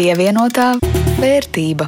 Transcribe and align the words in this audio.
Pievienotā 0.00 0.78
vērtība. 1.20 1.84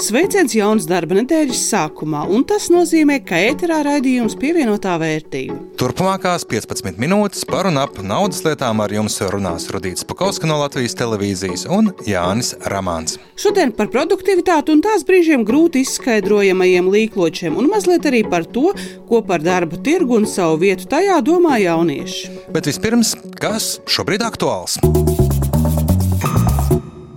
Sveiciens 0.00 0.54
jaunas 0.56 0.86
darba 0.88 1.18
nedēļas 1.18 1.58
sākumā, 1.68 2.22
un 2.32 2.40
tas 2.48 2.70
nozīmē, 2.72 3.18
ka 3.28 3.36
ēterā 3.50 3.82
raidījums 3.84 4.32
pievienotā 4.40 4.94
vērtība. 5.02 5.58
Turpmākās 5.76 6.46
15 6.48 6.96
minūtes 6.96 7.44
par 7.44 7.68
un 7.68 7.76
ap 7.82 7.98
naudas 8.00 8.40
lietām 8.46 8.80
ar 8.80 8.94
jums 8.96 9.20
runās 9.28 9.68
Rudīts 9.74 10.08
Pakauska 10.08 10.48
no 10.48 10.56
Latvijas 10.62 10.96
televīzijas 10.96 11.66
un 11.68 11.92
Jānis 12.08 12.54
Ramāns. 12.72 13.18
Šodien 13.36 13.74
par 13.76 13.92
produktivitāti 13.92 14.72
un 14.72 14.80
tās 14.86 15.04
brīžiem 15.04 15.44
grūti 15.44 15.84
izskaidrojamajiem 15.84 16.88
līkločiem, 16.96 17.60
un 17.60 17.68
mazliet 17.74 18.08
arī 18.08 18.24
par 18.24 18.48
to, 18.48 18.70
ko 19.10 19.20
par 19.20 19.44
darba 19.44 19.76
tirgu 19.84 20.16
un 20.22 20.24
savu 20.24 20.62
vietu 20.64 20.88
tajā 20.96 21.20
domā 21.28 21.60
jaunieši. 21.60 22.48
Bet 22.56 22.72
vispirms, 22.72 23.12
kas 23.36 23.74
šobrīd 23.84 24.24
aktuāls? 24.24 24.80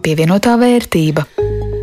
Pievienotā 0.07 0.53
vērtība. 0.55 1.25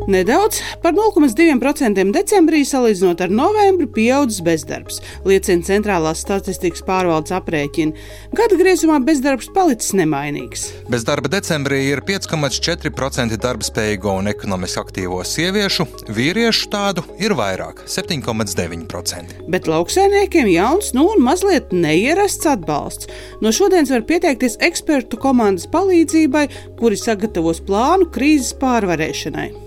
Nedaudz 0.04 0.58
par 0.82 0.92
0,2% 0.92 2.10
decembrī 2.12 2.60
salīdzinot 2.68 3.22
ar 3.24 3.30
novembri 3.32 3.86
pieaudzis 3.88 4.42
bezdarbs, 4.44 4.98
liecina 5.24 5.64
Centrālās 5.64 6.20
statistikas 6.20 6.84
pārvaldes 6.84 7.32
aprēķini. 7.32 7.94
Gada 8.36 8.58
griezumā 8.60 8.98
bezdarbs 9.06 9.48
palicis 9.56 9.94
nemainīgs. 9.96 10.66
Bezdarba 10.92 11.32
decembrī 11.32 11.80
ir 11.88 12.04
5,4% 12.04 13.40
darba 13.40 13.64
spējīgo 13.64 14.18
un 14.20 14.28
ekonomiski 14.34 14.82
aktīvo 14.82 15.22
sieviešu, 15.24 15.88
vīriešu 16.12 16.68
tādu 16.68 17.06
ir 17.16 17.32
vairāk- 17.40 17.86
7,9%. 17.96 19.40
Bet 19.48 19.64
lauksainiekiem 19.64 20.52
jauns, 20.52 20.92
nu 20.92 21.08
un 21.14 21.24
mazliet 21.24 21.72
neierasts 21.72 22.44
atbalsts. 22.44 23.08
No 23.40 23.48
šodienas 23.48 23.90
var 23.90 24.02
pieteikties 24.02 24.60
ekspertu 24.60 25.16
komandas 25.16 25.66
palīdzībai, 25.66 26.48
kuri 26.76 26.96
sagatavos 26.96 27.64
plānu 27.64 28.12
krīzes 28.12 28.52
pārvarēšanai. 28.60 29.63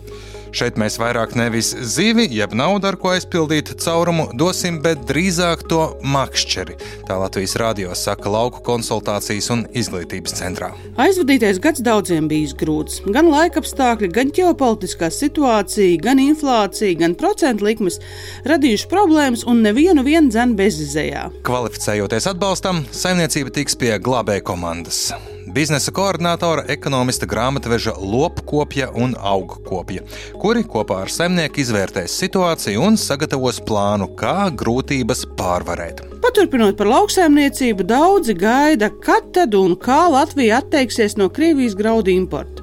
Šeit 0.56 0.78
mēs 0.80 0.98
vairāk 1.02 1.36
nevis 1.38 1.73
zivi, 1.95 2.28
jeb 2.31 2.53
naudu, 2.58 2.88
ar 2.90 2.98
ko 3.00 3.12
aizpildīt 3.14 3.73
caurumu, 3.84 4.30
dosim, 4.38 4.80
bet 4.84 5.04
drīzāk 5.09 5.66
to 5.72 5.81
makšķeri. 6.08 6.78
Tā 7.08 7.17
Latvijas 7.20 7.58
radio 7.59 7.95
saka 7.98 8.31
lauku 8.31 8.64
konsultācijas 8.66 9.50
un 9.54 9.66
izglītības 9.78 10.38
centrā. 10.39 10.72
Aizvadītais 11.02 11.62
gads 11.64 11.84
daudziem 11.86 12.30
bijis 12.31 12.56
grūts. 12.58 13.02
Gan 13.06 13.31
laika 13.31 13.62
apstākļi, 13.64 14.12
gan 14.16 14.34
ģeopolitiskā 14.36 15.12
situācija, 15.14 16.02
gan 16.04 16.22
inflācija, 16.23 16.98
gan 17.00 17.16
procentu 17.20 17.67
likmes 17.67 18.02
radījuši 18.48 18.92
problēmas 18.92 19.48
un 19.48 19.64
nevienu 19.66 20.06
vienu 20.08 20.32
dzēnu 20.34 20.58
bezizējā. 20.59 21.30
Kvalificējoties 21.48 22.32
atbalstam, 22.34 22.86
saimniecība 22.92 23.54
tiks 23.59 23.78
pie 23.80 23.95
glābēja 24.02 24.45
komandas 24.48 25.08
biznesa 25.53 25.92
koordinātora, 25.95 26.66
ekonomista 26.72 27.28
grāmatveža 27.30 27.94
lopkopja 28.00 28.90
un 28.95 29.16
augkopja, 29.17 30.04
kuri 30.42 30.66
kopā 30.67 31.04
ar 31.06 31.14
saimnieku 31.14 31.62
izvērtēs 31.64 32.16
situāciju 32.22 32.84
un 32.88 33.00
sagatavos 33.02 33.62
plānu, 33.67 34.09
kā 34.20 34.50
grūtības 34.58 35.26
pārvarēt. 35.39 36.04
Paturpinot 36.23 36.78
par 36.80 36.92
lauksaimniecību, 36.92 37.88
daudzi 37.88 38.36
gaida, 38.38 38.92
kad 39.04 39.31
tad 39.36 39.56
un 39.58 39.78
kā 39.80 40.06
Latvija 40.12 40.62
atteiksies 40.64 41.17
no 41.20 41.30
Krievijas 41.34 41.78
graudu 41.78 42.14
importa. 42.14 42.56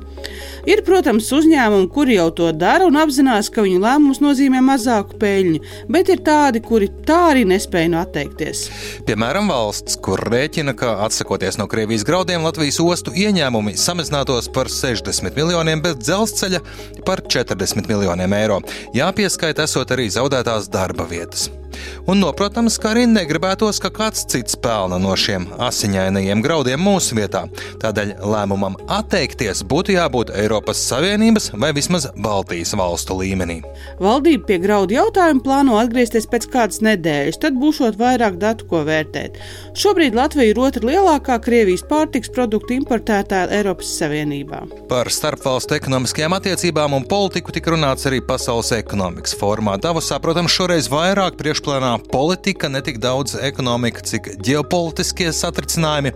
Ir, 0.71 0.81
protams, 0.87 1.29
uzņēmumi, 1.37 1.89
kuri 1.93 2.17
jau 2.17 2.31
to 2.37 2.51
dara 2.57 2.87
un 2.89 2.97
apzinās, 2.97 3.51
ka 3.53 3.65
viņu 3.65 3.83
lēmums 3.83 4.21
nozīmē 4.25 4.63
mazāku 4.65 5.19
peļņu, 5.21 5.61
bet 5.93 6.13
ir 6.15 6.23
tādi, 6.25 6.63
kuri 6.65 6.89
tā 7.05 7.19
arī 7.33 7.45
nespēja 7.49 7.91
no 7.93 8.01
atteikties. 8.01 8.65
Piemēram, 9.09 9.51
valsts, 9.53 9.99
kur 10.05 10.23
rēķina, 10.33 10.77
ka 10.79 10.97
atsakoties 11.05 11.61
no 11.61 11.69
Krievijas 11.71 12.07
graudiem, 12.09 12.47
Latvijas 12.47 12.81
ostu 12.85 13.13
ieņēmumi 13.13 13.77
samazinātos 13.81 14.49
par 14.55 14.73
60 14.73 15.37
miljoniem, 15.37 15.85
bet 15.85 16.01
dzelzceļa 16.05 16.63
par 17.05 17.25
40 17.29 17.91
miljoniem 17.91 18.39
eiro. 18.41 18.63
Jāpieskaita 18.97 19.69
esot 19.69 19.93
arī 19.93 20.09
zaudētās 20.13 20.73
darba 20.73 21.09
vietas. 21.11 21.51
Un, 22.07 22.21
noprotams, 22.21 22.77
ka 22.81 22.93
arī 22.93 23.07
negribētos, 23.11 23.81
ka 23.83 23.91
kāds 23.95 24.27
cits 24.31 24.59
pelna 24.61 24.99
no 25.01 25.15
šiem 25.19 25.47
asiņainajiem 25.63 26.43
graudiem 26.45 26.83
mūsu 26.85 27.17
vietā. 27.19 27.45
Tādēļ 27.83 28.15
lēmumam 28.25 28.77
atteikties 28.93 29.65
būtu 29.69 29.97
jābūt 29.97 30.33
Eiropas 30.37 30.81
Savienības 30.89 31.51
vai 31.61 31.73
vismaz 31.77 32.09
Baltijas 32.17 32.75
valstu 32.79 33.17
līmenī. 33.21 33.61
Valdība 34.03 34.49
pie 34.51 34.59
graudu 34.63 34.99
jautājuma 34.99 35.45
plāno 35.45 35.79
atgriezties 35.81 36.29
pēc 36.31 36.49
kādas 36.53 36.83
nedēļas, 36.85 37.41
tad 37.43 37.57
būšot 37.61 37.99
vairāk 38.01 38.39
datu, 38.43 38.69
ko 38.71 38.83
vērtēt. 38.87 39.39
Šobrīd 39.79 40.17
Latvija 40.19 40.53
ir 40.53 40.61
otra 40.61 40.85
lielākā 40.89 41.39
Krievijas 41.45 41.85
pārtiks 41.89 42.33
produktu 42.35 42.77
importētāja 42.77 43.51
Eiropas 43.59 43.91
Savienībā. 43.99 44.65
Par 44.91 45.11
starpvalstu 45.13 45.79
ekonomiskajām 45.79 46.37
attiecībām 46.37 46.97
un 46.99 47.09
politiku 47.09 47.55
tika 47.55 47.75
runāts 47.75 48.09
arī 48.09 48.21
Pasaules 48.25 48.73
ekonomikas 48.77 49.37
formā. 49.39 49.77
Davosā, 49.81 50.21
protams, 50.23 50.55
šoreiz 50.55 50.91
vairāk 50.93 51.39
priekšplānā 51.65 52.11
politika, 52.13 52.69
ne 52.69 52.81
tik 52.85 52.99
daudz 53.01 53.35
ekonomika, 53.41 54.03
cik 54.05 54.37
ģeopolitiskie 54.45 55.31
satricinājumi. 55.33 56.13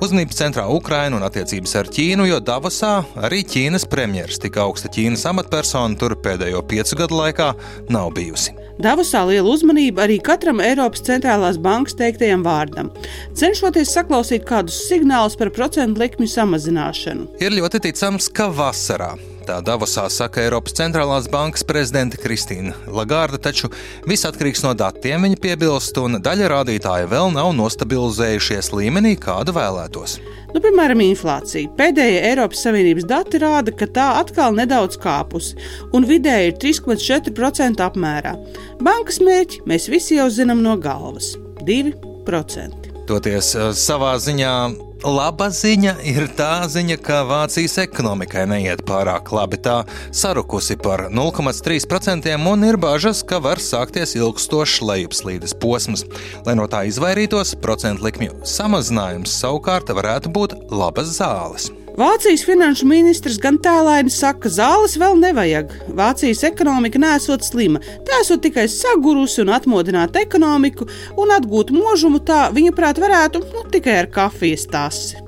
Uzmanības 0.00 0.38
centrā 0.40 0.66
Ukraina 0.72 1.16
un 1.16 1.24
attiecības 1.26 1.74
ar 1.76 1.90
Ķīnu, 1.92 2.26
jo 2.30 2.40
Davosā 2.40 3.04
arī 3.20 3.42
Ķīnas 3.44 3.86
premjeras, 3.88 4.40
tik 4.40 4.56
augsta 4.56 4.88
Ķīnas 4.88 5.26
amatpersona 5.28 5.96
tur 6.00 6.16
pēdējo 6.16 6.62
piecu 6.68 6.96
gadu 7.02 7.20
laikā 7.20 7.52
nav 7.92 8.12
bijusi. 8.16 8.56
Davosā 8.80 9.22
liela 9.28 9.48
uzmanība 9.48 10.04
arī 10.04 10.18
katram 10.20 10.60
Eiropas 10.60 11.04
centrālās 11.04 11.56
bankas 11.60 11.96
teiktajam 11.96 12.44
vārdam, 12.44 12.90
cenšoties 13.36 13.92
saklausīt 13.96 14.44
kādus 14.48 14.82
signālus 14.88 15.36
par 15.36 15.52
procentu 15.52 16.04
likmju 16.04 16.28
samazināšanu. 16.28 17.30
Ir 17.40 17.56
ļoti 17.56 17.86
ticams, 17.88 18.28
ka 18.32 18.50
vasarā 18.52 19.14
Tā 19.46 19.60
Davosā 19.62 20.08
saka 20.10 20.40
Eiropas 20.42 20.74
centrālās 20.74 21.28
bankas 21.30 21.62
prezidente 21.62 22.18
Kristīna 22.18 22.72
Lagarda, 22.90 23.38
taču 23.38 23.68
viss 24.02 24.26
atkarīgs 24.26 24.64
no 24.64 24.72
datiem, 24.74 25.22
viņa 25.22 25.38
piebilst, 25.38 26.00
un 26.02 26.18
daļa 26.18 26.48
rādītāju 26.50 27.06
vēl 27.12 27.30
nav 27.36 27.52
nostabilizējušies 27.54 28.72
līmenī, 28.74 29.12
kādu 29.22 29.54
vēlētos. 29.54 30.16
Nu, 30.50 30.62
piemēram, 30.64 31.04
inflācija. 31.04 31.70
Pēdējie 31.78 32.24
Eiropas 32.32 32.64
Savienības 32.66 33.06
dati 33.06 33.38
rāda, 33.38 33.70
ka 33.70 33.86
tā 33.86 34.08
atkal 34.18 34.56
nedaudz 34.56 34.98
kāpusi, 34.98 35.54
un 35.94 36.08
vidēji 36.10 36.50
ir 36.50 36.58
3,4% 36.66 37.86
apmērā. 37.86 38.34
Bankas 38.82 39.22
mērķi 39.22 39.62
mēs 39.70 39.86
visi 39.92 40.18
jau 40.18 40.26
zinām 40.26 40.64
no 40.66 40.74
galvas- 40.74 41.36
2%. 41.70 42.90
Toties 43.06 43.54
savā 43.78 44.16
ziņā 44.18 44.56
Laba 45.06 45.46
ziņa 45.54 45.92
ir 46.02 46.24
tā 46.34 46.64
ziņa, 46.66 46.96
ka 46.98 47.20
Vācijas 47.28 47.76
ekonomikai 47.84 48.42
neiet 48.50 48.82
pārāk 48.88 49.30
labi. 49.30 49.60
Tā 49.62 49.76
sarukusi 50.10 50.74
par 50.82 51.04
0,3% 51.14 52.34
un 52.50 52.66
ir 52.66 52.80
bažas, 52.82 53.22
ka 53.22 53.38
var 53.38 53.62
sākties 53.62 54.16
ilgstošs 54.18 54.82
lejupslīdes 54.82 55.54
posms. 55.62 56.02
Lai 56.42 56.58
no 56.58 56.66
tā 56.66 56.82
izvairītos, 56.90 57.54
procentu 57.62 58.08
likmju 58.08 58.42
samazinājums 58.42 59.38
savukārt 59.46 59.94
varētu 59.94 60.34
būt 60.34 60.58
labas 60.74 61.14
zāles. 61.20 61.70
Vācijas 61.96 62.42
finanšu 62.44 62.84
ministrs 62.84 63.38
gan 63.40 63.56
tēlēni 63.64 64.12
saka, 64.12 64.42
ka 64.44 64.50
zāles 64.52 64.98
vēl 65.00 65.14
nevajag. 65.16 65.70
Vācijas 65.96 66.42
ekonomika 66.44 67.00
nesot 67.00 67.46
slima, 67.46 67.80
tā 68.04 68.18
esot 68.20 68.42
tikai 68.44 68.66
sagurusi 68.68 69.40
un 69.40 69.54
atmodināta 69.56 70.20
ekonomiku, 70.20 70.84
un 71.16 71.32
atgūt 71.38 71.72
mūžumu 71.72 72.20
tā, 72.20 72.50
viņa 72.52 72.74
prāt, 72.76 73.00
varētu 73.00 73.46
nu, 73.48 73.64
tikai 73.72 73.96
ar 74.02 74.10
kafijas 74.12 74.68
tasi. 74.68 75.25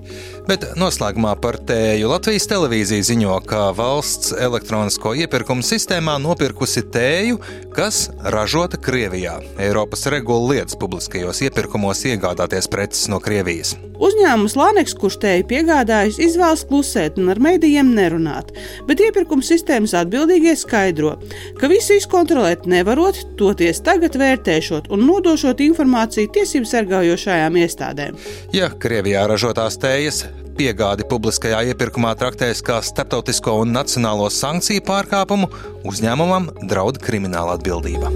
Bet 0.49 0.63
noslēgumā 0.81 1.35
par 1.43 1.59
tēju 1.69 2.09
Latvijas 2.09 2.47
televīzija 2.49 3.05
ziņo, 3.05 3.35
ka 3.45 3.67
valsts 3.77 4.31
elektronisko 4.33 5.11
iepirkumu 5.21 5.61
sistēmā 5.61 6.15
nopirkusi 6.25 6.87
tēju, 6.89 7.37
kas 7.77 8.07
ražota 8.33 8.81
Krievijā. 8.81 9.35
Eiropas 9.61 10.07
regula 10.09 10.55
liedz 10.55 10.79
publiskajos 10.81 11.43
iepirkumos 11.45 12.00
iegādāties 12.09 12.71
preces 12.73 13.11
no 13.12 13.21
Krievijas. 13.21 13.75
Uzņēmums 13.99 14.56
Laneks, 14.56 14.97
kurš 14.97 15.19
tēju 15.27 15.45
piegādājis, 15.50 16.23
izvēlas 16.31 16.65
klusēt 16.71 17.21
un 17.21 17.29
ar 17.35 17.43
medijiem 17.44 17.93
nerunāt, 17.93 18.55
bet 18.89 19.05
iepirkuma 19.05 19.44
sistēmas 19.44 19.93
atbildīgie 20.01 20.56
skaidro, 20.56 21.19
ka 21.61 21.69
visu 21.69 21.99
izkontrolēt 21.99 22.65
nevarot, 22.71 23.21
toties 23.37 23.83
tagad 23.85 24.17
vērtēšot 24.17 24.89
un 24.94 25.05
nodošot 25.11 25.61
informāciju 25.69 26.33
tiesību 26.41 26.73
sargājošajām 26.73 27.62
iestādēm. 27.67 28.21
Ja 28.56 28.73
Krievijā 28.73 29.29
ražotās 29.29 29.77
tējas 29.83 30.25
piegādi 30.58 31.06
publiskajā 31.06 31.60
iepirkumā 31.70 32.14
traktēs 32.19 32.62
kā 32.66 32.81
starptautisko 32.82 33.60
un 33.62 33.76
nacionālo 33.76 34.26
sankciju 34.32 34.82
pārkāpumu, 34.88 35.50
uzņēmumam 35.87 36.50
draud 36.66 36.99
krimināla 37.02 37.58
atbildība. 37.58 38.10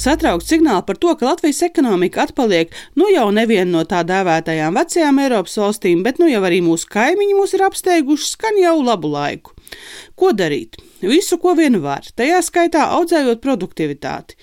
Satraukts 0.00 0.48
signāli 0.48 0.80
par 0.88 0.96
to, 0.96 1.12
ka 1.12 1.26
Latvijas 1.28 1.60
ekonomika 1.66 2.22
atpaliek 2.24 2.70
nu 2.96 3.10
jau 3.12 3.26
nevienu 3.36 3.74
no 3.74 3.82
tā 3.84 4.00
dēvētajām 4.08 4.78
vecajām 4.80 5.20
Eiropas 5.26 5.58
valstīm, 5.60 6.00
bet 6.06 6.16
nu 6.22 6.30
jau 6.30 6.40
arī 6.48 6.62
mūsu 6.64 6.88
kaimiņi 6.88 7.36
mūs 7.36 7.52
ir 7.58 7.66
apsteiguši 7.66 8.30
skan 8.30 8.62
jau 8.62 8.78
labu 8.80 9.12
laiku. 9.12 9.52
Ko 10.20 10.34
darīt? 10.36 10.76
Visu, 11.00 11.38
ko 11.40 11.54
vien 11.56 11.78
var, 11.80 12.04
tajā 12.12 12.42
skaitā 12.44 12.90
audzējot 12.98 13.40
produktivitāti. 13.40 14.36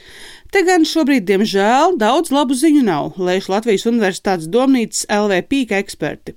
Te 0.47 0.62
gan 0.63 0.85
šobrīd, 0.88 1.25
diemžēl, 1.27 1.97
daudz 2.00 2.31
labu 2.31 2.56
ziņu 2.56 2.81
nav, 2.88 3.18
lēš 3.19 3.50
Latvijas 3.51 3.83
Universitātes 3.89 4.47
domnīcas 4.47 5.03
LV 5.12 5.41
pīka 5.51 5.75
eksperti. 5.83 6.33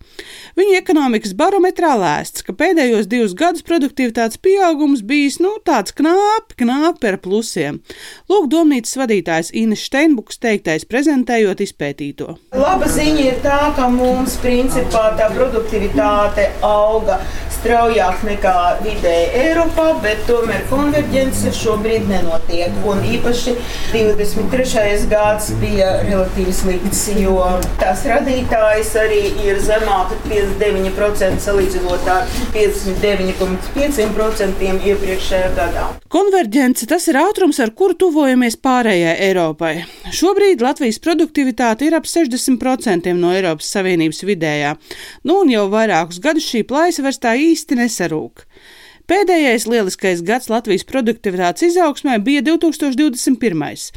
Viņu 0.59 0.75
ekonomikas 0.81 1.37
barometrā 1.39 1.93
lēsts, 2.01 2.43
ka 2.43 2.53
pēdējos 2.59 3.07
divus 3.09 3.37
gadus 3.39 3.63
produktivitātes 3.69 4.41
pieaugums 4.43 5.05
bijis 5.07 5.39
nu, 5.41 5.55
tāds 5.65 5.95
knāpi, 5.95 6.59
knāpi 6.65 7.11
ar 7.13 7.21
plusiem. 7.23 7.79
Lūk, 8.29 8.51
domnīcas 8.51 8.99
vadītājs 8.99 9.53
Ines 9.63 9.87
Steinbuks 9.87 10.43
teiktais 10.43 10.89
prezentējot 10.91 11.63
izpētīto. 11.69 12.35
Laba 12.59 12.91
ziņa 12.91 13.29
ir 13.29 13.39
tā, 13.47 13.61
ka 13.79 13.87
mums 13.95 14.35
principā 14.43 15.13
tā 15.21 15.31
produktivitāte 15.37 16.51
auga 16.67 17.23
straujāk 17.61 18.23
nekā 18.27 18.59
vidēji 18.83 19.30
Eiropā, 19.37 20.01
bet 20.03 20.19
tomēr 20.29 20.63
konverģence 20.71 21.53
šobrīd 21.55 22.09
nenotiek. 22.11 22.71
Un 22.89 22.99
īpaši 23.07 23.55
23. 23.93 25.07
gads 25.11 25.51
bija 25.61 26.03
relatīvi 26.03 26.53
slikts, 26.55 27.09
jo 27.21 27.59
tās 27.81 28.05
radītājs 28.11 28.97
arī 29.01 29.23
ir 29.47 29.57
zemāk 29.63 30.09
par 30.11 30.19
59% 30.31 31.41
salīdzinot 31.45 32.05
ar 32.11 32.23
59,5% 32.57 34.87
iepriekšējā 34.91 35.51
gadā. 35.59 35.85
Konverģence 36.11 36.85
tas 36.91 37.05
ir 37.11 37.17
ātrums, 37.21 37.59
ar 37.63 37.71
kuru 37.77 37.95
tuvojamies 38.01 38.57
pārējai 38.63 39.17
Eiropai. 39.29 39.75
Šobrīd 40.17 40.59
Latvijas 40.65 40.99
produktivitāte 41.03 41.83
ir 41.87 41.95
ap 41.99 42.07
60% 42.11 43.15
no 43.21 43.29
Eiropas 43.37 43.69
Savienības 43.77 44.21
vidējā, 44.27 44.71
nu 45.29 45.33
un 45.45 45.49
jau 45.53 45.67
vairākus 45.73 46.19
gadus 46.23 46.47
šī 46.51 46.61
plaisa 46.67 47.01
vairs 47.07 47.23
tā 47.23 47.33
īsti 47.39 47.73
nesarūk. 47.79 48.37
Pēdējais 49.11 49.65
lieliskais 49.67 50.21
gads 50.23 50.47
Latvijas 50.53 50.85
produktivitātes 50.87 51.65
izaugsmē 51.67 52.21
bija 52.23 52.45
2021. 52.47 53.89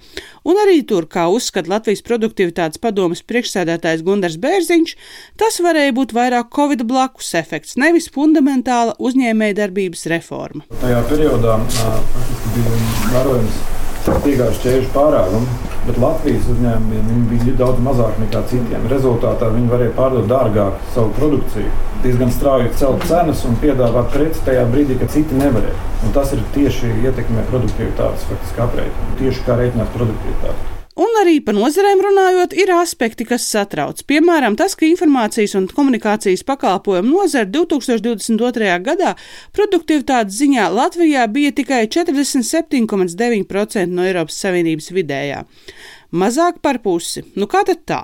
Un 0.50 0.62
arī 0.63 0.80
tur, 0.89 1.06
kā 1.06 1.27
uzskata 1.30 1.69
Latvijas 1.69 2.01
produktivitātes 2.07 2.81
padomas 2.81 3.21
priekšsēdētājs 3.30 4.01
Gunārs 4.07 4.39
Bērziņš, 4.42 4.95
tas 5.38 5.60
varēja 5.62 5.94
būt 5.94 6.15
vairāk 6.18 6.50
Covid 6.57 6.81
blakus 6.89 7.30
efekts, 7.38 7.77
nevis 7.77 8.10
fundamentāla 8.15 8.98
uzņēmējdarbības 8.98 10.07
reforma. 10.15 10.65
Tajā 10.81 11.06
periodā 11.12 11.60
faktiski 11.77 12.56
bija 12.57 12.81
vērojams 13.13 13.62
piegājuši 14.25 14.65
ķēžu 14.65 14.92
pārāvumu, 14.98 15.73
bet 15.88 16.00
Latvijas 16.01 16.50
uzņēmumiem 16.53 17.24
bija 17.31 17.56
daudz 17.59 17.81
mazāk 17.83 18.19
nekā 18.24 18.44
citiem. 18.51 18.88
Rezultātā 18.91 19.50
viņi 19.53 19.71
varēja 19.71 19.95
pārdot 19.97 20.30
dārgāk 20.31 20.83
savu 20.95 21.13
produkciju, 21.19 21.71
diezgan 22.06 22.31
strauji 22.35 22.74
celt 22.80 23.07
cenas 23.09 23.44
un 23.50 23.57
piedāvāt 23.63 24.12
preci 24.15 24.45
tajā 24.47 24.68
brīdī, 24.74 25.00
kad 25.01 25.13
citi 25.13 25.39
nevarēja. 25.39 25.80
Un 26.03 26.15
tas 26.15 26.35
ir 26.35 26.44
tieši 26.56 26.94
ietekmē 27.07 27.47
produktivitātes 27.51 28.30
aprēķinu, 28.68 29.18
tieši 29.24 29.47
kā 29.47 29.59
rēķināt 29.59 29.91
produktivitāti. 29.97 30.73
Un 30.94 31.10
arī 31.24 31.40
par 31.42 31.56
nozarēm 31.57 32.04
runājot, 32.06 32.51
ir 32.54 32.69
aspekti, 32.75 33.25
kas 33.25 33.48
satrauc. 33.50 34.04
Piemēram, 34.06 34.54
tas, 34.60 34.75
ka 34.78 34.86
informācijas 34.86 35.56
un 35.57 35.66
komunikācijas 35.74 36.44
pakalpojumu 36.45 37.16
nozara 37.16 37.50
2022. 37.50 38.75
gadā 38.86 39.16
produktivitātes 39.57 40.38
ziņā 40.38 40.68
Latvijā 40.69 41.25
bija 41.34 41.50
tikai 41.57 41.88
47,9% 41.90 43.90
no 43.90 44.06
Eiropas 44.06 44.38
Savienības 44.45 44.94
vidējā. 44.94 45.42
Mazāk 46.13 46.60
par 46.62 46.78
pusi. 46.84 47.24
Nu 47.34 47.48
kā 47.50 47.63
tad 47.66 47.80
tā? 47.89 48.04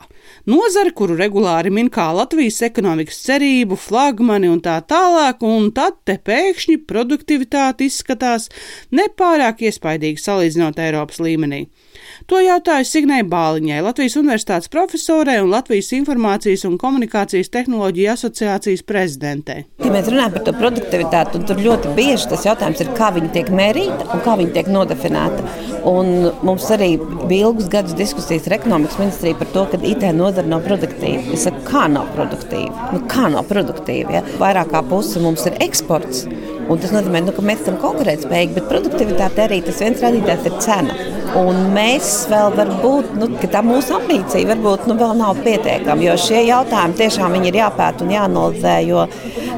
Nozare, 0.50 0.89
kuru 0.97 1.13
regulāri 1.19 1.69
min 1.69 1.92
kā 1.94 2.07
Latvijas 2.18 2.57
ekonomikas 2.65 3.21
cerību, 3.27 3.77
flagmani 3.77 4.50
un 4.50 4.63
tā 4.65 4.80
tālāk, 4.81 5.45
un 5.45 5.69
tad 5.77 6.01
te 6.09 6.18
pēkšņi 6.18 6.80
produktivitāte 6.89 7.85
izskatās 7.85 8.50
nepārāk 8.89 9.62
iespaidīgi 9.69 10.25
salīdzinot 10.25 10.81
Eiropas 10.81 11.21
līmenī. 11.21 11.68
To 12.29 12.39
jautāju 12.43 12.85
Signai 12.85 13.21
Bāliņai, 13.25 13.79
Latvijas 13.85 14.17
Universitātes 14.19 14.69
profesorei 14.71 15.39
un 15.41 15.49
Latvijas 15.53 15.91
Informācijas 15.97 16.65
un 16.67 16.77
komunikācijas 16.81 17.51
tehnoloģiju 17.53 18.11
asociācijas 18.13 18.83
prezidentei. 18.85 19.63
Ja 19.81 19.91
mēs 19.93 20.11
runājam 20.11 20.35
par 20.35 20.45
to 20.45 20.53
produktivitāti, 20.59 21.41
tad 21.49 21.63
ļoti 21.63 21.95
bieži 21.97 22.29
tas 22.33 22.45
jautājums 22.45 22.83
ir, 22.83 22.91
kā 22.97 23.09
viņa 23.15 23.31
tiek 23.37 23.49
mērīta 23.55 24.09
un 24.13 24.23
kā 24.25 24.35
viņa 24.39 24.55
tiek 24.57 24.71
nodefinēta. 24.75 25.47
Un 25.89 26.29
mums 26.45 26.67
arī 26.75 26.91
bija 26.99 27.47
ilgus 27.47 27.69
gadus 27.71 27.97
diskusijas 27.97 28.49
ar 28.49 28.59
ekonomikas 28.59 28.99
ministriju 28.99 29.39
par 29.39 29.51
to, 29.55 29.65
ka 29.71 29.81
IT 29.89 30.05
nozara 30.17 30.51
nav 30.51 30.65
produktīva. 30.67 31.23
Es 31.33 31.47
saku, 31.47 31.63
kā 31.69 31.87
nav 31.91 32.11
produktīva? 32.17 32.91
Nu, 32.93 33.03
kā 33.09 33.29
nav 33.31 33.47
produktīva? 33.49 34.19
Ja? 34.19 34.23
Vairāk 34.41 34.73
kā 34.75 34.83
puse 34.91 35.23
mums 35.23 35.47
ir 35.49 35.57
eksports. 35.63 36.27
Un 36.69 36.77
tas 36.77 36.92
nozīmē, 36.94 37.24
nu, 37.25 37.33
ka 37.33 37.42
mēs 37.42 37.63
esam 37.63 37.80
konkurētspējīgi, 37.81 38.54
bet 38.60 38.68
produktivitāte 38.69 39.42
arī 39.48 39.57
tas 39.66 39.80
viens 39.81 40.04
rādītājs 40.06 40.45
ir 40.45 40.60
cena. 40.62 40.98
Un 41.39 41.71
mēs 41.74 42.12
vēl 42.30 42.54
varbūt, 42.57 43.16
nu, 43.18 43.30
tā 43.42 43.63
mūsu 43.66 43.95
ambīcija 43.98 44.51
varbūt 44.51 44.86
nu, 44.89 44.98
vēl 45.00 45.16
nav 45.18 45.42
pietiekama, 45.45 46.06
jo 46.06 46.16
šie 46.21 46.44
jautājumi 46.48 46.98
tiešām 47.01 47.39
ir 47.42 47.57
jāpēta 47.62 48.06
un 48.06 48.13
jāanalizē. 48.13 48.75
Jo 48.86 49.07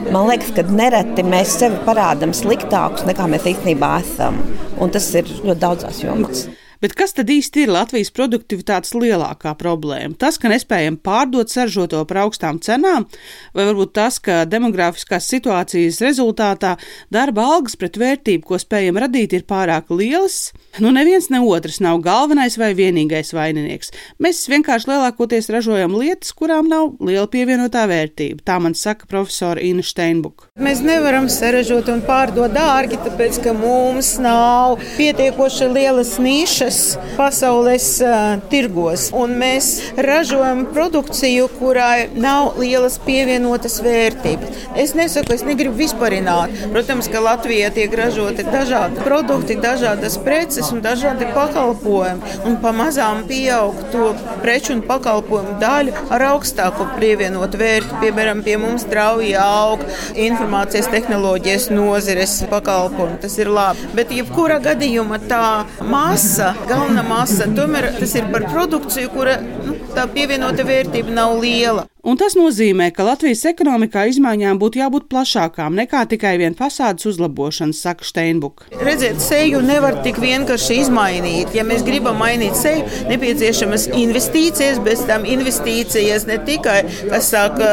man 0.08 0.32
liekas, 0.32 0.56
ka 0.56 0.66
nereti 0.72 1.28
mēs 1.28 1.58
sevi 1.60 1.84
parādām 1.88 2.36
sliktākus 2.36 3.08
nekā 3.08 3.28
mēs 3.36 3.52
īstenībā 3.56 3.94
esam. 4.06 4.40
Un 4.80 4.96
tas 4.96 5.12
ir 5.16 5.28
ļoti 5.44 5.62
daudzās 5.68 6.04
jomās. 6.06 6.48
Bet 6.82 6.96
kas 6.98 7.14
tad 7.14 7.30
īsti 7.30 7.68
ir 7.68 7.72
Latvijas 7.76 8.10
produktivitātes 8.18 8.96
lielākā 8.98 9.52
problēma? 9.60 10.16
Tas, 10.18 10.40
ka 10.42 10.50
nespējam 10.50 10.96
pārdot 10.98 11.52
saržoto 11.54 12.00
par 12.10 12.24
augstām 12.24 12.58
cenām, 12.58 13.06
vai 13.54 13.68
varbūt 13.68 13.92
tas, 13.94 14.18
ka 14.18 14.40
demogrāfiskās 14.50 15.28
situācijas 15.30 16.00
rezultātā 16.02 16.72
darba 17.14 17.46
algas 17.54 17.78
pret 17.78 18.00
vērtību, 18.02 18.48
ko 18.50 18.58
spējam 18.58 18.98
radīt, 19.04 19.36
ir 19.38 19.46
pārāk 19.46 19.94
lielas? 19.94 20.56
Nu, 20.82 20.90
neviens 20.96 21.30
ne 21.30 21.44
otrs 21.46 21.78
nav 21.86 22.00
galvenais 22.02 22.58
vai 22.58 22.72
vienīgais 22.74 23.30
vaininieks. 23.38 23.94
Mēs 24.18 24.42
vienkārši 24.50 24.90
lielākoties 24.90 25.52
ražojam 25.54 25.94
lietas, 26.00 26.34
kurām 26.34 26.66
nav 26.72 26.96
liela 26.98 27.28
pievienotā 27.30 27.86
vērtība. 27.92 28.42
Tā 28.48 28.58
man 28.64 28.74
saka 28.74 29.06
profesora 29.12 29.62
Ina 29.62 29.86
Steinbuka. 29.86 30.50
Mēs 30.58 30.82
nevaram 30.82 31.30
saražot 31.30 31.94
un 31.94 32.02
pārdot 32.10 32.58
dārgi, 32.58 32.98
tāpēc 33.06 33.38
ka 33.46 33.54
mums 33.54 34.16
nav 34.24 34.82
pietiekoši 34.98 35.70
lielas 35.78 36.18
nišas 36.18 36.71
citas 36.72 36.98
pasaules 37.18 38.02
uh, 38.02 38.40
tirgos. 38.50 39.10
Un 39.14 39.36
mēs 39.40 39.94
ražojam 39.98 40.66
produkciju, 40.74 41.48
kurai 41.60 42.08
nav 42.16 42.58
lielas 42.60 42.98
pievienotas 43.06 43.80
vērtības. 43.84 44.64
Es 44.80 44.96
nesaku, 44.96 45.36
es 45.36 45.44
negribu 45.46 45.76
vispārināt. 45.78 46.54
Protams, 46.72 47.10
ka 47.12 47.22
Latvijā 47.24 47.72
tiek 47.76 47.94
ražoti 47.98 48.46
dažādi 48.48 49.04
produkti, 49.04 49.58
dažādas 49.60 50.18
preces 50.24 50.72
un 50.72 50.82
dažādi 50.84 51.28
pakalpojumi. 51.36 52.38
Un 52.48 52.58
pamazām 52.64 53.26
pieaug 53.30 53.78
to 53.94 54.12
preču 54.42 54.76
un 54.78 54.84
pakalpojumu 54.88 55.58
daļa 55.62 56.08
ar 56.16 56.28
augstāku 56.32 56.88
pievienotu 56.98 57.60
vērtību. 57.62 58.02
Piemēram, 58.02 58.44
pie 58.46 58.58
mums 58.62 58.86
strauji 58.88 59.36
aug 59.38 59.84
informācijas 60.16 60.90
tehnoloģijas 60.94 61.70
nozares 61.74 62.40
pakalpojumi. 62.52 63.20
Tas 63.22 63.38
ir 63.42 63.52
labi. 63.52 63.92
Bet 63.98 64.14
jebkurā 64.16 64.62
gadījumā 64.64 65.22
tā 65.28 65.44
masa 65.86 66.54
galvenā 66.70 67.04
masa. 67.08 67.48
Tomēr 67.56 67.92
tas 68.00 68.16
ir 68.18 68.28
par 68.34 68.48
produkciju, 68.52 69.12
kura 69.16 69.38
nu, 69.42 69.78
tā 69.96 70.08
pievienota 70.12 70.66
vērtība 70.68 71.14
nav 71.16 71.38
liela. 71.42 71.88
Un 72.02 72.18
tas 72.18 72.34
nozīmē, 72.34 72.88
ka 72.98 73.04
Latvijas 73.06 73.44
ekonomikā 73.46 74.08
izmaiņām 74.10 74.58
būtu 74.58 74.80
jābūt 74.80 75.04
plašākām 75.12 75.76
nekā 75.78 76.00
tikai 76.10 76.32
vien 76.42 76.56
fasādes 76.58 77.06
uzlabošana, 77.12 77.76
saka 77.78 78.08
Steinbuka. 78.08 78.66
Redziet, 78.82 79.20
seju 79.22 79.60
nevar 79.62 80.00
tik 80.02 80.18
vienkārši 80.18 80.80
izmainīt. 80.82 81.54
Ja 81.54 81.62
mēs 81.68 81.86
gribam 81.86 82.18
mainīt 82.18 82.58
seju, 82.58 82.88
nepieciešamas 83.12 83.86
investīcijas, 83.94 84.80
bez 84.82 85.04
tam 85.06 85.28
investīcijas 85.30 86.26
ne 86.26 86.40
tikai, 86.48 86.80
kas 87.12 87.30
saka, 87.36 87.70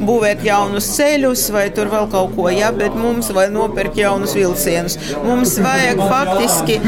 būvēt 0.00 0.46
jaunus 0.48 0.88
ceļus 0.94 1.44
vai 1.52 1.66
tur 1.76 1.92
vēl 1.92 2.08
kaut 2.14 2.32
ko, 2.38 2.48
ja, 2.48 2.72
bet 2.72 2.96
mums 2.96 3.28
vajag 3.36 3.52
nopirkt 3.52 4.00
jaunus 4.00 4.32
vilcienus. 4.38 4.96
Mums 5.26 5.58
vajag 5.60 6.00
faktiski 6.08 6.80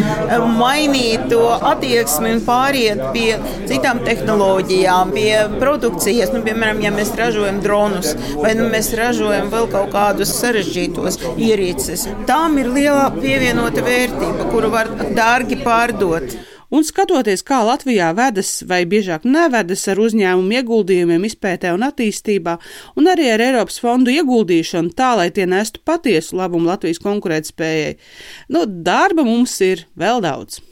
mainīt 0.56 1.28
to 1.28 1.44
attieksmi 1.75 2.32
un 2.38 2.42
pāriet 2.49 3.04
pie 3.12 3.37
citām 3.68 4.00
tehnoloģijām, 4.08 5.12
pie 5.12 5.30
produkcijas. 5.60 6.32
Nu, 6.32 6.40
piemēram, 6.46 6.69
piemēram, 6.70 6.82
ja 6.84 6.90
mēs 6.94 7.10
ražojam 7.18 7.60
dronus 7.62 8.14
vai 8.38 8.54
nu 8.54 8.68
mēs 8.70 8.92
ražojam 8.94 9.50
vēl 9.50 9.66
kaut 9.70 9.90
kādus 9.92 10.30
sarežģītos 10.38 11.18
ierīces, 11.36 12.06
tām 12.26 12.58
ir 12.58 12.70
liela 12.70 13.10
pievienota 13.10 13.82
vērtība, 13.82 14.50
kuru 14.52 14.70
var 14.70 14.88
dārgi 15.16 15.58
pārdot. 15.64 16.36
Un 16.70 16.84
skatoties, 16.86 17.42
kā 17.42 17.64
Latvijā 17.66 18.12
vedas 18.14 18.62
vai 18.62 18.84
biežāk 18.86 19.24
nevedas 19.26 19.82
ar 19.90 19.98
uzņēmumu 19.98 20.54
ieguldījumiem 20.60 21.24
izpētē 21.26 21.72
un 21.74 21.82
attīstībā, 21.82 22.58
un 22.94 23.10
arī 23.10 23.32
ar 23.32 23.42
Eiropas 23.42 23.80
fondu 23.82 24.14
ieguldīšanu 24.14 24.94
tā, 24.94 25.16
lai 25.18 25.32
tie 25.34 25.48
nestu 25.50 25.82
patiesu 25.82 26.38
labumu 26.38 26.70
Latvijas 26.70 27.02
konkurētspējai, 27.02 27.96
nu, 28.54 28.62
darba 28.70 29.26
mums 29.26 29.56
ir 29.66 29.88
vēl 29.98 30.22
daudz. 30.22 30.62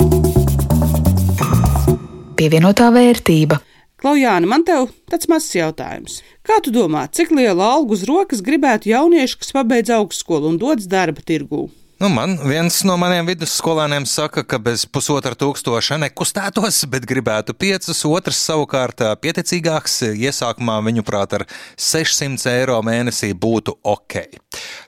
Pievienotā 2.38 2.92
vērtība. 2.94 3.58
Klaujāna, 3.98 4.46
man 4.46 4.62
te 4.62 4.74
tāds 5.10 5.26
mazs 5.26 5.56
jautājums. 5.56 6.20
Kā 6.46 6.60
tu 6.62 6.70
domā, 6.70 7.08
cik 7.10 7.32
lielu 7.34 7.64
algu 7.66 7.96
uz 7.96 8.04
rokas 8.06 8.44
gribētu 8.46 8.92
jaunieši, 8.92 9.40
kas 9.40 9.50
pabeidz 9.56 9.90
augstskolu 9.90 10.52
un 10.52 10.60
dodas 10.62 10.86
darba 10.86 11.24
tirgū? 11.26 11.64
Nu, 11.98 12.06
man 12.08 12.36
viens 12.46 12.76
no 12.86 12.94
maniem 12.94 13.26
vidusskolēniem 13.26 14.04
saka, 14.06 14.44
ka 14.46 14.60
bez 14.62 14.84
pusotra 14.86 15.34
tūkstoša 15.34 15.96
nekustētos, 15.98 16.84
bet 16.92 17.02
gribētu 17.10 17.56
piecus. 17.58 18.04
Otrs 18.06 18.38
savukārt 18.46 19.02
pieticīgāks, 19.18 19.96
iesākumā 20.14 20.76
viņuprāt 20.86 21.34
ar 21.40 21.44
600 21.74 22.52
eiro 22.52 22.76
mēnesī 22.86 23.32
būtu 23.34 23.74
ok. 23.82 24.14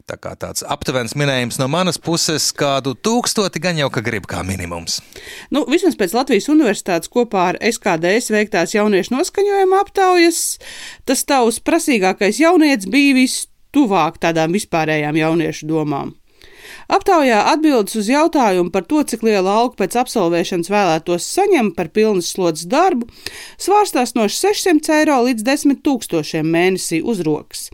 Tā 0.07 0.19
kā 0.23 0.37
tāds 0.39 0.63
aptuvens 0.63 1.17
minējums 1.19 1.59
no 1.59 1.67
manas 1.67 1.99
puses, 1.99 2.47
kādu 2.55 2.95
tūkstoti 2.95 3.59
gan 3.67 3.83
jau 3.83 3.91
ka 3.91 4.05
grib 4.07 4.31
kā 4.31 4.45
minimums. 4.47 5.01
Nu, 5.51 5.65
vismaz 5.67 5.99
pēc 5.99 6.15
Latvijas 6.15 6.47
universitātes 6.55 7.11
kopā 7.11 7.49
ar 7.49 7.61
SKDS 7.73 8.31
veiktās 8.37 8.77
jauniešu 8.79 9.17
noskaņojuma 9.17 9.83
aptaujas, 9.83 10.61
tas 11.11 11.27
tavs 11.27 11.59
prasīgākais 11.59 12.39
jaunietis 12.39 12.87
bija 12.87 13.19
vistuvāk 13.19 14.23
tādām 14.23 14.55
vispārējām 14.55 15.19
jauniešu 15.25 15.75
domām. 15.75 16.15
Aptaujā 16.89 17.43
atbildes 17.53 17.97
uz 18.01 18.09
jautājumu 18.11 18.73
par 18.73 18.87
to, 18.89 19.03
cik 19.03 19.25
lielu 19.27 19.51
algu 19.51 19.77
pēc 19.79 19.99
absolvēšanas 20.01 20.71
vēlētos 20.73 21.27
saņemt 21.35 21.77
par 21.77 21.91
pilnas 21.95 22.33
slodzes 22.35 22.69
darbu, 22.71 23.09
svārstās 23.61 24.15
no 24.17 24.29
600 24.31 24.95
eiro 25.01 25.21
līdz 25.27 25.45
10 25.47 25.83
tūkstošiem 25.85 26.47
mēnesī 26.47 27.03
uz 27.03 27.21
rokas. 27.27 27.69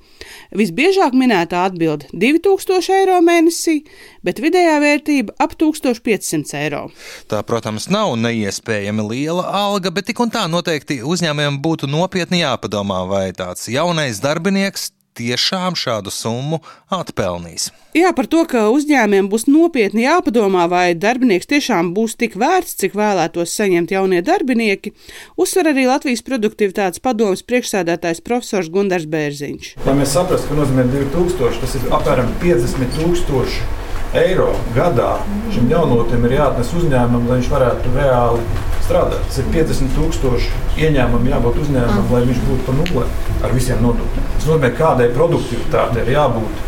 Visbiežāk 0.57 1.15
minētā 1.15 1.65
atbilde- 1.69 2.09
2000 2.25 2.91
eiro 2.95 3.21
mēnesī, 3.23 3.85
bet 4.25 4.41
vidējā 4.43 4.77
vērtība- 4.83 5.35
ap 5.45 5.55
1500 5.59 6.55
eiro. 6.55 6.91
Tā, 7.29 7.43
protams, 7.43 7.89
nav 7.91 8.17
neiespējami 8.17 9.09
liela 9.09 9.45
alga, 9.45 9.91
bet 9.91 10.07
tik 10.07 10.21
un 10.21 10.31
tā 10.31 10.47
noteikti 10.49 11.03
uzņēmējiem 11.03 11.61
būtu 11.63 11.87
nopietni 11.91 12.43
jāpadomā, 12.43 13.07
vai 13.09 13.33
tāds 13.33 13.69
jaunais 13.69 14.21
darbinieks 14.21 14.91
tiešām 15.17 15.77
šādu 15.79 16.13
summu 16.13 16.61
atpelnīs. 16.93 17.71
Jā, 17.97 18.13
par 18.17 18.29
to, 18.29 18.43
ka 18.49 18.67
uzņēmiem 18.75 19.31
būs 19.33 19.47
nopietni 19.49 20.05
jāpadomā, 20.05 20.67
vai 20.69 20.91
darbinieks 20.93 21.49
tiešām 21.49 21.95
būs 21.97 22.19
tik 22.21 22.37
vērts, 22.41 22.77
cik 22.83 22.97
vēlētos 22.99 23.55
saņemt 23.57 23.95
jaunie 23.97 24.21
darbinieki, 24.27 24.93
uzsver 25.41 25.73
arī 25.73 25.87
Latvijas 25.89 26.25
produktivitātes 26.27 27.03
padomas 27.03 27.45
priekšsēdētājs 27.49 28.23
profesors 28.27 28.71
Gundars 28.73 29.09
Bērziņš. 29.09 29.73
Lai 29.89 29.97
mēs 29.97 30.13
saprastu, 30.19 30.53
ka 30.53 30.61
nozīmē 30.61 30.87
2000, 30.93 31.65
tas 31.65 31.77
ir 31.81 31.91
apmēram 31.97 32.33
50 32.45 33.01
tūkstoši 33.01 33.85
eiro 34.17 34.53
gadā 34.77 35.17
šim 35.55 35.69
jaunotim 35.71 36.25
ir 36.29 36.37
jāatnes 36.39 36.73
uzņēmumam, 36.79 37.27
lai 37.29 37.41
viņš 37.41 37.53
varētu 37.53 37.93
reāli 37.97 38.45
strādāt. 38.87 39.23
Tas 39.29 39.41
ir 39.43 39.51
50 39.55 39.95
tūkstoši 39.99 40.63
ieņēmumu 40.87 41.33
jābūt 41.33 41.61
uzņēmumam, 41.65 42.13
lai 42.15 42.23
viņš 42.31 42.43
būtu 42.47 42.67
pa 42.69 42.77
nulli 42.79 43.07
ar 43.43 43.57
visiem 43.57 43.83
nodokļiem. 43.85 44.31
Tas 44.37 44.49
nozīmē, 44.51 44.73
kādai 44.79 45.11
produktivitātei 45.17 46.05
ir 46.07 46.15
jābūt 46.17 46.65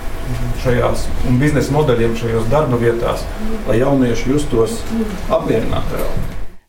šajās 0.62 1.06
biznesa 1.40 1.74
modeļiem, 1.76 2.16
šajās 2.18 2.48
darba 2.52 2.80
vietās, 2.80 3.22
lai 3.68 3.78
jaunieši 3.80 4.34
justos 4.34 4.82
apmierināti. 5.30 6.02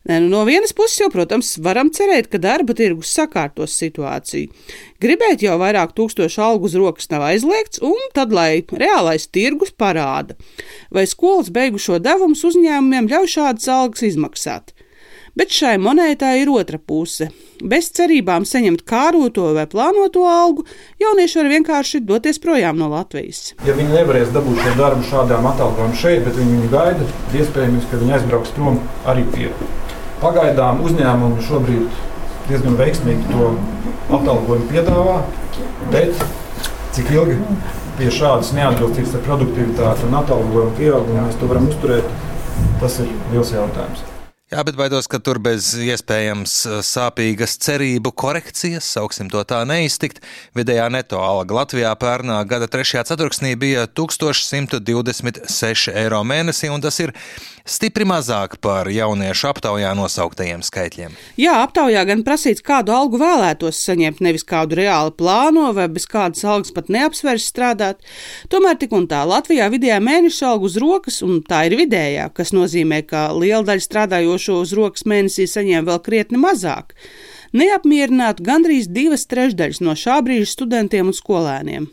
Nē, 0.08 0.16
nu 0.24 0.30
no 0.32 0.40
vienas 0.48 0.72
puses, 0.74 0.96
jau, 1.02 1.10
protams, 1.12 1.52
varam 1.62 1.90
cerēt, 1.92 2.30
ka 2.32 2.40
darba 2.40 2.72
tirgus 2.74 3.10
sakārtos 3.14 3.74
situāciju. 3.78 4.48
Gribēt 5.02 5.44
jau 5.44 5.58
vairāk 5.60 5.92
tūkstošu 5.94 6.40
algu 6.42 6.70
uz 6.70 6.76
rokas 6.80 7.10
nav 7.12 7.26
aizliegts, 7.28 7.82
un 7.84 8.08
tad, 8.16 8.32
lai 8.34 8.64
reālais 8.64 9.28
tirgus 9.28 9.74
parāda, 9.76 10.38
vai 10.90 11.04
skolas 11.06 11.52
beigušo 11.52 12.00
devumus 12.02 12.46
uzņēmumiem 12.48 13.10
ļauj 13.12 13.30
šādas 13.36 13.68
algas 13.76 14.06
izmaksāt. 14.08 14.72
Bet 15.38 15.52
šai 15.54 15.76
monētai 15.78 16.40
ir 16.42 16.50
otra 16.50 16.78
puse. 16.78 17.28
Bez 17.62 17.90
cerībām 17.94 18.46
saņemt 18.48 18.82
kāroto 18.88 19.50
vai 19.54 19.66
plānoto 19.70 20.24
algu, 20.26 20.64
jaunieši 20.98 21.38
var 21.38 21.50
vienkārši 21.52 22.00
doties 22.08 22.40
projām 22.42 22.80
no 22.80 22.88
Latvijas. 22.90 23.52
Ja 23.68 23.76
viņi 23.78 23.94
nevarēs 23.94 24.32
dabūt 24.34 24.62
šo 24.64 24.74
darbu 24.80 25.06
šādām 25.06 25.46
atalgojumiem 25.52 25.98
šeit, 26.02 26.24
bet 26.26 26.38
viņi 26.40 26.56
viņu 26.56 26.70
gaida, 26.72 27.08
iespējams, 27.36 27.86
ka 27.90 28.00
viņi 28.02 28.16
aizbrauks 28.18 28.54
prom 28.56 28.80
arī 29.12 29.26
pie. 29.34 29.50
Pagaidām 30.20 30.82
uzņēmumi 30.88 31.46
šobrīd 31.46 32.00
diezgan 32.50 32.78
veiksmīgi 32.80 33.30
to 33.30 33.52
atalgojumu 34.10 34.70
piedāvā, 34.72 35.20
bet 35.94 36.24
cik 36.96 37.12
ilgi 37.14 37.38
pie 38.00 38.10
šādas 38.14 38.54
neatbilstības 38.56 39.18
ar 39.18 39.26
produktivitāti 39.28 40.08
un 40.08 40.22
atalgojumu 40.24 40.78
pieaugumu 40.80 41.26
mēs 41.26 41.38
to 41.38 41.50
varam 41.50 41.68
uzturēt, 41.70 42.16
tas 42.82 42.98
ir 43.04 43.12
liels 43.30 43.54
jautājums. 43.54 44.08
Jā, 44.50 44.64
bet 44.66 44.74
baidos, 44.74 45.06
ka 45.06 45.20
tur 45.22 45.38
bez 45.38 45.78
iespējams 45.78 46.52
uh, 46.66 46.80
sāpīgas 46.82 47.52
cerību 47.62 48.10
korekcijas, 48.18 48.82
sauksim 48.96 49.28
to 49.30 49.44
tā, 49.46 49.60
neiztikt. 49.62 50.18
Vidējā 50.58 50.88
neto 50.90 51.20
alga 51.22 51.54
Latvijā 51.60 51.92
pērnā 51.94 52.40
gada 52.50 52.66
3. 52.66 53.04
ceturksnī 53.06 53.54
bija 53.54 53.86
1126 53.86 55.94
eiro 55.94 56.24
mēnesī, 56.26 56.66
un 56.74 56.82
tas 56.82 56.98
ir 56.98 57.14
stipri 57.68 58.06
mazāk 58.08 58.56
par 58.64 58.88
jauniešu 58.90 59.48
aptaujā 59.50 59.92
nosauktajiem 59.98 60.62
skaitļiem. 60.66 61.14
Jā, 61.40 61.60
aptaujā 61.64 62.04
gan 62.08 62.24
prasīts, 62.26 62.64
kādu 62.66 62.94
algu 62.96 63.20
vēlētos 63.20 63.80
saņemt, 63.86 64.22
nevis 64.24 64.46
kādu 64.48 64.78
reāli 64.80 65.14
plāno 65.16 65.70
vai 65.76 65.88
bez 65.92 66.08
kādas 66.10 66.44
algas 66.44 66.74
pat 66.76 66.90
neapsvers 66.92 67.48
strādāt. 67.52 68.04
Tomēr 68.52 68.78
tik 68.80 68.94
un 68.96 69.08
tā 69.10 69.22
Latvijā 69.28 69.70
vidējā 69.72 70.00
mēneša 70.04 70.52
alga 70.52 70.70
uz 70.70 70.78
rokas, 70.80 71.20
un 71.26 71.40
tā 71.46 71.64
ir 71.70 71.78
vidējā, 71.80 72.30
kas 72.34 72.54
nozīmē, 72.56 73.02
ka 73.06 73.28
liela 73.36 73.64
daļa 73.70 73.86
strādājošo 73.86 74.60
uz 74.64 74.74
rokas 74.76 75.06
mēnesī 75.08 75.48
saņem 75.50 75.88
vēl 75.88 76.02
krietni 76.04 76.40
mazāk. 76.40 76.96
Neapmierinātu 77.56 78.44
gandrīz 78.46 78.86
divas 78.90 79.26
trešdaļas 79.30 79.82
no 79.82 79.96
šā 79.98 80.20
brīža 80.26 80.52
studentiem 80.54 81.10
un 81.10 81.16
skolēniem 81.16 81.90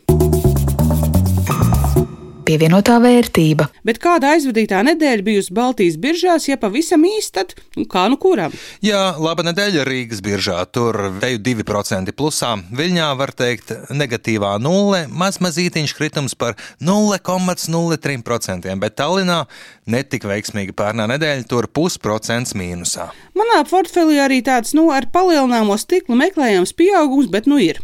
pievienotā 2.48 2.96
vērtība. 3.02 3.68
Bet 3.86 4.00
kāda 4.02 4.32
aizvadītā 4.34 4.80
nedēļa 4.86 5.24
bijusi 5.26 5.54
Baltijas 5.56 5.98
biržās, 6.00 6.48
ja 6.48 6.56
pavisam 6.60 7.04
īsti, 7.04 7.34
tad 7.36 7.52
nu, 7.76 7.84
kā 7.90 8.06
nu 8.08 8.16
kuram? 8.20 8.54
Jā, 8.84 9.02
laba 9.20 9.44
nedēļa 9.50 9.84
Rīgas 9.88 10.22
biržā. 10.24 10.62
Tur 10.72 10.96
teju 11.20 11.42
2% 11.44 12.14
plusā. 12.16 12.54
Viļņā 12.78 13.08
var 13.20 13.34
teikt 13.36 13.74
negatīvā 13.92 14.54
nulle, 14.64 15.04
maz 15.12 15.40
mazītiņš 15.44 15.96
kritums 15.98 16.36
par 16.38 16.56
0,03%, 16.84 18.74
bet 18.80 18.96
Tallinā 18.98 19.42
netik 19.90 20.24
veiksmīga 20.28 20.76
pērnā 20.78 21.08
nedēļa, 21.14 21.46
tur 21.50 21.68
pusprocents 21.68 22.56
mīnusā. 22.58 23.10
Manā 23.38 23.60
portfelī 23.68 24.18
arī 24.24 24.40
tāds, 24.46 24.74
nu, 24.78 24.88
ar 24.94 25.08
palielināmo 25.12 25.76
stiklu 25.80 26.16
meklējams 26.18 26.74
pieaugums, 26.78 27.28
bet 27.32 27.48
nu 27.50 27.60
ir. 27.62 27.82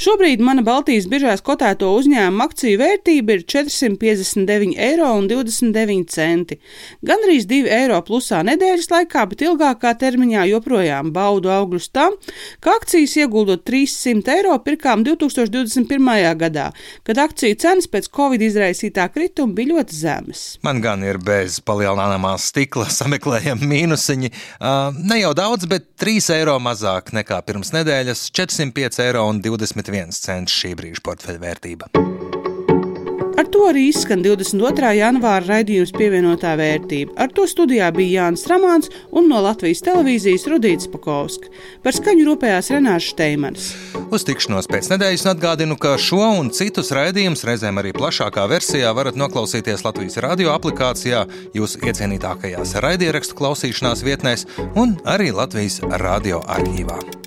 Šobrīd 0.00 0.40
mana 0.44 0.62
Baltijas 0.66 1.06
biržās 1.10 1.40
kotēto 1.46 1.88
uzņēmumu 1.96 2.42
akciju 2.44 2.78
vērtība 2.80 3.32
ir 3.36 3.42
459,29 3.48 4.76
eiro. 4.86 5.12
Gan 7.06 7.18
arī 7.26 7.38
2 7.46 7.70
eiro 7.78 8.00
plusā 8.06 8.42
nedēļas 8.46 8.90
laikā, 8.92 9.22
bet 9.30 9.40
ilgākā 9.46 9.92
termiņā 10.00 10.42
joprojām 10.50 11.12
baudu 11.14 11.48
augļus 11.52 11.88
tam, 11.94 12.12
ka 12.60 12.76
akcijas 12.80 13.16
ieguldot 13.20 13.64
300 13.68 14.34
eiro 14.36 14.54
pirkām 14.64 15.04
2021. 15.06 16.36
gadā, 16.40 16.66
kad 17.06 17.16
akciju 17.26 17.54
cenas 17.62 17.86
pēc 17.90 18.10
Covid 18.16 18.42
izraisītā 18.46 19.08
krituma 19.14 19.54
bija 19.56 19.74
ļoti 19.74 19.92
zemes. 19.96 20.40
Man 20.66 20.80
gan 20.84 21.04
ir 21.06 21.18
bez 21.22 21.60
palielināmā 21.64 22.36
stikla 22.42 22.88
sameklējami 22.98 23.64
mīnusiņi. 23.72 24.32
Uh, 24.60 24.92
ne 25.06 25.20
jau 25.22 25.32
daudz, 25.36 25.68
bet 25.70 25.82
3 26.00 26.30
eiro 26.36 26.56
mazāk 26.62 27.12
nekā 27.16 27.40
pirms 27.46 27.72
nedēļas- 27.74 28.20
405 28.36 29.00
eiro 29.06 29.26
un 29.30 29.40
20. 29.42 29.55
21 29.60 30.14
cents 30.16 30.60
šī 30.60 30.74
brīža 30.78 31.04
portfeļa 31.06 31.42
vērtība. 31.42 31.90
Ar 33.36 33.44
to 33.52 33.66
arī 33.68 33.82
izskan 33.90 34.22
22. 34.24 34.94
janvāra 34.96 35.44
raidījums 35.44 35.90
pievienotā 35.92 36.54
vērtība. 36.56 37.12
Ar 37.20 37.28
to 37.36 37.44
studijā 37.44 37.90
bija 37.92 38.22
Jānis 38.22 38.46
Ramāns 38.48 38.88
un 39.12 39.28
no 39.28 39.42
Latvijas 39.44 39.84
televīzijas 39.84 40.46
Rudīts 40.48 40.88
Pakovska. 40.88 41.52
Par 41.84 41.92
skaņu 41.92 42.24
rūpējās 42.30 42.72
Renārs 42.72 43.10
Steimans. 43.12 43.68
Uz 44.08 44.24
tikšanos 44.24 44.70
pēc 44.72 44.88
nedēļas 44.94 45.26
atgādinu, 45.34 45.76
ka 45.76 45.98
šo 46.00 46.30
un 46.38 46.48
citus 46.56 46.94
raidījumus 46.96 47.44
reizēm 47.44 47.82
arī 47.82 47.92
plašākā 47.98 48.48
versijā 48.48 48.94
varat 48.96 49.20
noklausīties 49.20 49.84
Latvijas 49.84 50.16
radio 50.24 50.56
aplikācijā, 50.56 51.26
jūsu 51.58 51.84
iecienītākajās 51.84 52.78
raidierakstu 52.86 53.36
klausīšanās 53.36 54.06
vietnēs 54.06 54.48
un 54.80 54.96
arī 55.04 55.28
Latvijas 55.36 55.82
radio 56.00 56.40
arhīvā. 56.56 57.25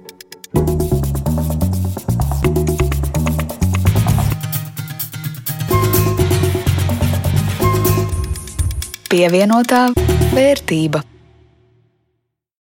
Pievienotā 9.09 9.87
vērtība. 10.35 11.01